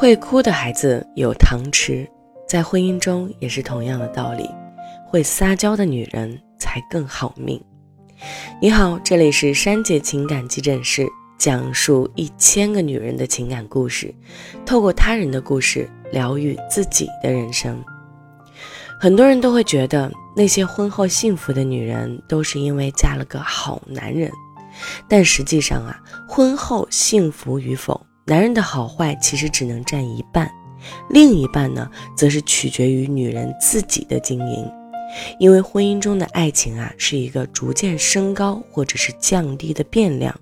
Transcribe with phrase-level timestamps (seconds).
[0.00, 2.08] 会哭的孩子有糖吃，
[2.46, 4.48] 在婚姻中也是同样的道理。
[5.04, 7.60] 会撒娇的女人才更好命。
[8.62, 11.04] 你好，这里是珊姐情感急诊室，
[11.36, 14.14] 讲述一千个女人的情感故事，
[14.64, 17.84] 透过他人的故事疗愈自己的人生。
[19.00, 24.30] 很多人都会觉得，那些婚后幸福的女人都是因为嫁了个好男人，
[25.08, 30.52] 但实际上啊，婚后幸福与否，男人的好坏其实只能占一半，
[31.08, 34.70] 另一半呢，则是取决于女人自己的经营。
[35.38, 40.38] 因为婚姻中的爱情啊，是一个逐渐升高或者是降低的变量。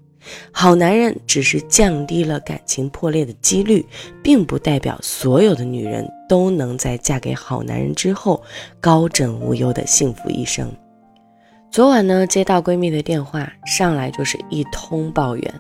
[0.51, 3.87] 好男人只是降低了感情破裂的几率，
[4.21, 8.43] 并不代表所有的女人都能在嫁给好男人之后
[8.81, 10.69] 高枕无忧的幸福一生。
[11.71, 15.55] 昨晚呢，接到闺蜜的电话，上来就是一通抱怨，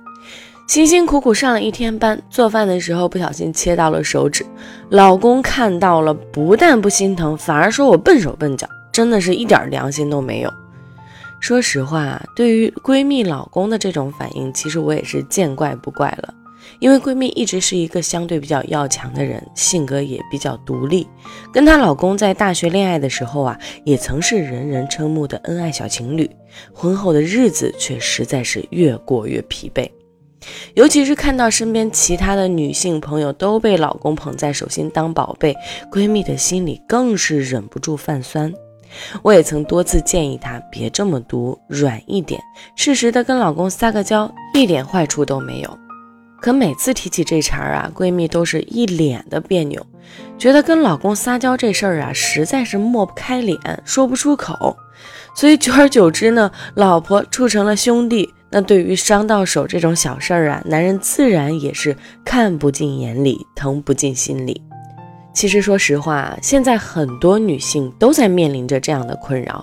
[0.67, 4.45] 辛辛苦苦上了一天班，做饭的时候不小心切到了手指，
[4.91, 8.69] 老公看到了，不但不心疼，反而说我笨手笨脚。
[8.93, 10.53] 真的是一点良心都没有。
[11.39, 16.35] 说实话，对于闺蜜老公的这种反应，其实我也是见怪不怪了。
[16.81, 21.07] 因为闺蜜一直是一个相对比较要强的人，性格也比较独立。
[21.53, 26.29] 跟她老公在大学恋爱的时候啊，也曾是人人称目的恩爱小情侣。
[26.73, 29.89] 婚后的日子却实在是越过越疲惫，
[30.75, 35.55] 尤其是看到身边其他的女性朋友都被老公捧在手心当宝贝，
[35.91, 38.53] 闺蜜的心里更是忍不住泛酸。
[39.23, 42.41] 我也曾多次建议她别这么毒，软一点，
[42.77, 45.79] 适时的跟老公撒个娇，一点坏处都没有。
[46.41, 49.85] 可每次提起这茬儿啊，闺蜜都是一脸的别扭，
[50.39, 54.77] 觉得跟老公撒娇这事儿啊，实在是抹不开脸，说不出口。
[55.35, 64.63] 所以久而久之呢，老婆处成了兄弟，那对于伤到手这种小事儿啊，男人自然也是看不进眼里，疼不进心里。
[65.35, 69.63] 其实，说实话，现在很多女性都在面临着这样的困扰。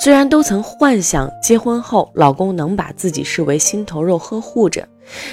[0.00, 4.86] 虽然都曾幻想结婚后老公能把自己视为心头肉呵护着，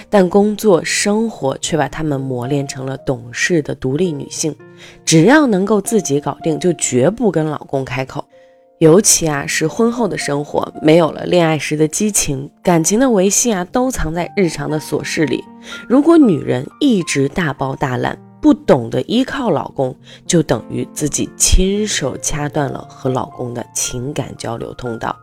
[0.10, 4.56] 但工作生活却把她们磨练成了懂事的独立女性。
[5.06, 8.26] 只要能够自己搞定，就绝不跟老公开口。
[8.80, 15.42] 尤其啊，是婚后的生活，没有了恋爱时的激情，感情的维系啊，都藏在日常的琐事里。
[15.88, 19.96] 如果女人一直大包大揽，不懂得依靠老公，
[20.28, 25.16] 就等于自己亲手掐断了和老公的情感交流通道。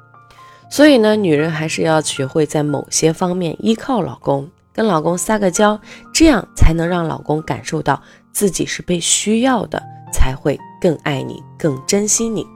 [0.71, 5.79] 所以呢，女人还是要学会在某些方面依靠老公，跟老公撒个娇，
[6.15, 8.03] 这样才能让老公感受到
[8.33, 12.47] 自己是被需要的，才会更爱你，更珍惜你。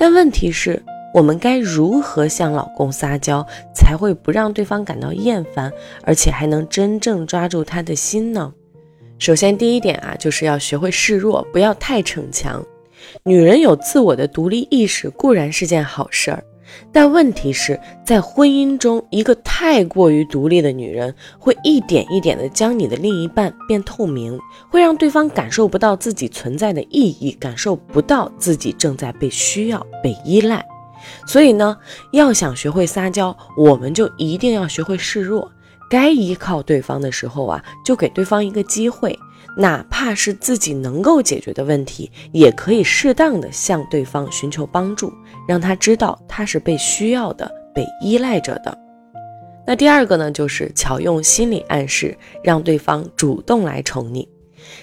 [0.00, 5.70] 但问题是，我们该如何向老公撒娇，才会不让对方感到厌烦，
[6.02, 8.50] 而且还能真正抓住他的心呢？
[9.18, 12.64] 首先，第一点啊，就是要学会示弱，不要太逞强。
[13.24, 16.42] 女人有自我的独立意识固然是件好事儿，
[16.92, 24.38] 但问题是在婚姻中，一个太过于独立的女人，会一点一点的将你的另一半变透明，
[24.70, 30.64] 会让对方感受不到自己存在的意义，感受不到自己正在被需要、被依赖。
[31.26, 31.76] 所以呢，
[32.12, 35.50] 要想学会撒娇，我们就一定要学会示弱。
[35.90, 39.18] 该依靠对方的时候啊，就给对方一个机会，
[39.56, 45.12] 哪怕是自己能够解决的问题，也可以适当的向对方寻求帮助，
[45.48, 48.78] 让他知道他是被需要的、被依赖着的。
[49.66, 54.28] 那第二个呢，就是巧用心理暗示，让对方主动来宠你。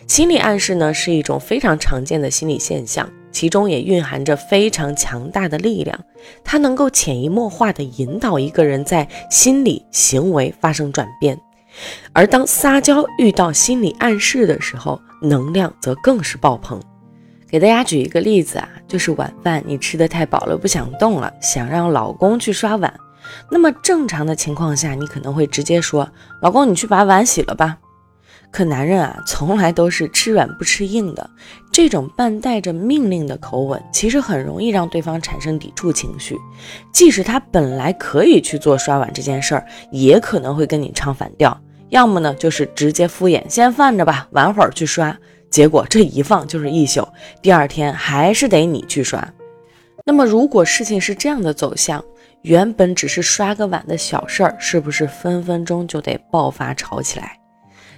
[0.08, 3.10] 心理暗示呢，是一种非常常见的心理现象。
[3.38, 6.00] 其中也蕴含着非常强大的力量，
[6.44, 11.40] 它能够潜移默化地引导一个人在心理行为发生转变。
[12.14, 16.82] 而当撒娇遇到心理暗示的时候，能量则更是爆棚。
[17.48, 22.92] 给大家举一个例子啊，就是晚饭你吃的太饱了，不想动了，想让老公去刷碗。
[23.52, 26.10] 那么正常的情况下，你可能会直接说
[26.42, 27.78] ：“老公，你去把碗洗了吧。”
[28.52, 31.30] 可男人啊，从来都是吃软不吃硬的。
[31.72, 36.36] 这种半带着命令的口吻，其实很容易让对方产生抵触情绪。
[36.92, 41.56] 即使他本来可以去做刷碗这件事儿，也可能会跟你唱反调。
[41.90, 45.16] 要么呢，就是直接敷衍，先放着吧，晚会儿去刷。
[45.50, 47.08] 结果这一放就是一宿，
[47.42, 49.26] 第二天还是得你去刷。
[50.06, 52.04] 那么，如果事情是这样的走向，
[52.42, 57.38] 原本只是刷个碗的小事儿，是不是分分钟就得爆发吵起来？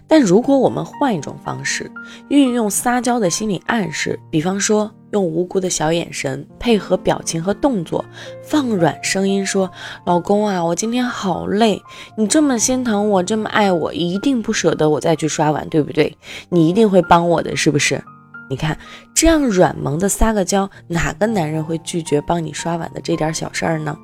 [0.09, 1.89] 但如果我们换一种方式，
[2.29, 8.03] 运用撒娇的心理暗示，比方说用无辜的小眼神配合表情和动作，
[8.43, 9.69] 放软声音说
[10.05, 11.79] ：“老公啊，我今天好累，
[12.17, 16.17] 你这么心疼我，这么爱我，一定不舍得我再去刷碗，对不对？
[16.49, 18.03] 你一定会帮我的，是不是？
[18.49, 18.75] 你看
[19.13, 23.95] 这样软萌的撒个娇，哪个男人会拒绝帮你刷碗的这点小事儿呢？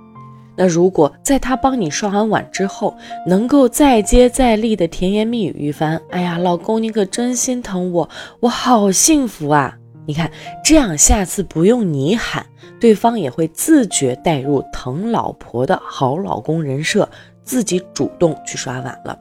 [0.56, 2.96] 那如果在他帮你刷完碗之后，
[3.28, 8.10] 能够再接再厉的甜言蜜语一番，哎呀，老公你可真心疼我，
[8.40, 10.32] 我好幸福啊！”你看，
[10.64, 12.46] 这样下次不用你喊，
[12.80, 17.10] 对方也会自觉带入疼老婆的好老公人设，
[17.44, 19.18] 自己主动去刷碗了。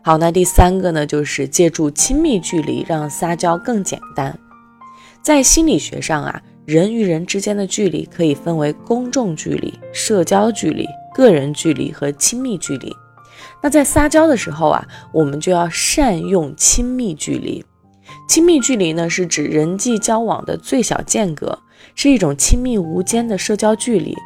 [0.00, 4.38] 好，那第三个呢，就是借助亲密距离让撒娇更简单。
[5.20, 12.94] 在心理学上啊，人与人之间的距离可以分为公众距离、社交距离、个人距离和亲密距离。
[13.62, 17.64] 那在撒娇的时候啊，我们就要善用亲密距离。
[18.28, 21.58] 亲密距离呢，是指人际交往的最小间隔，
[21.94, 24.16] 是一种亲密无间的社交距离，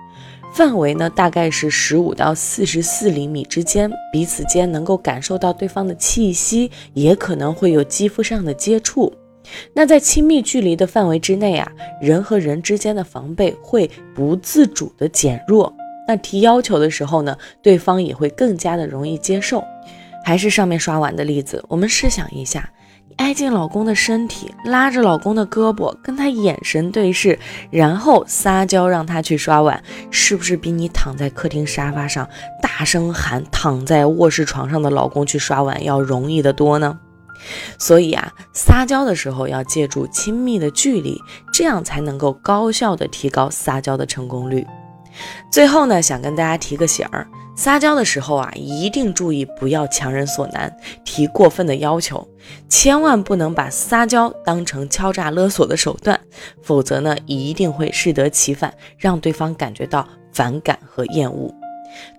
[0.52, 9.12] 范围呢大概是十五到四十四厘米之间，彼此间能够感受到对方的气息，也可能会有肌肤上的接触。
[9.74, 11.70] 那在亲密距离的范围之内啊，
[12.00, 15.72] 人和人之间的防备会不自主的减弱，
[16.06, 19.62] 那提要求的时候呢，对方也会更加的容易接受。
[20.24, 22.68] 还是上面刷碗的例子，我们试想一下。
[23.18, 27.38] 挨近老公的身体，拉着老公的胳膊，跟他眼神对视，
[27.70, 32.28] 然后撒娇让他去刷碗，是不是比你躺在客厅沙发上
[32.60, 36.98] 大声喊躺在卧室床上的老公去刷碗要容易得多呢？
[37.78, 41.20] 所以啊，撒娇的时候要借助亲密的距离，
[41.52, 44.66] 这样才能够高效的提高撒娇的成功率。
[45.50, 47.26] 最后呢，想跟大家提个醒儿。
[47.58, 50.70] 撒娇的时候啊，一定注意不要强人所难，
[51.06, 52.28] 提过分的要求，
[52.68, 56.20] 千万不能把撒娇当成敲诈勒索的手段，
[56.62, 61.50] 否则呢，一定会适得其反，让对方感觉到反感和厌恶。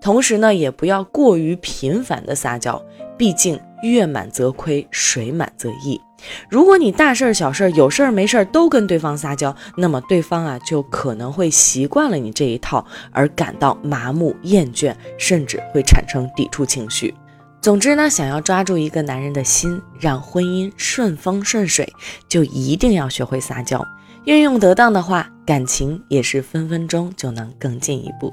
[0.02, 2.82] 同时呢，也不要过于频繁的撒娇，
[3.16, 6.00] 毕竟月满则亏，水满则溢。
[6.48, 17.14] 如果你大事儿、小事儿、有事儿没事儿都跟对方撒娇，那么对方啊就可能会习惯了你这一套，而感到麻木、厌倦，甚至会产生抵触情绪。
[17.60, 21.88] 总之呢，想要抓住一个男人的心，让婚姻顺风顺水，
[22.28, 23.84] 就一定要学会撒娇。
[24.24, 28.32] 运用得当的话，感情也是分分钟就能更进一步。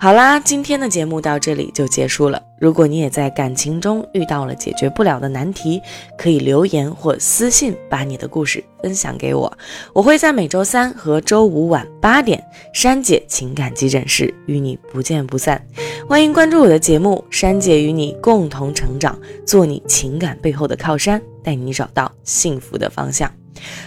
[0.00, 2.42] 好啦，今天的节目到这里就结束了。
[2.58, 5.80] 如果你也在感情中遇到了解决不了的难题，
[6.16, 9.52] 可以留言或私信把你的故事分享给我，
[9.92, 15.64] 我会在每周三和周五晚八点，珊姐情感急诊室与你不见不散。
[16.08, 23.32] 欢迎关注我的节目，珊姐与你共同成长，做你情感背后的靠山，带你找到幸福的方向。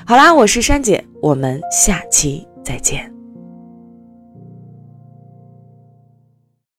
[0.05, 3.20] 好啦，我是珊姐，我们下期再见。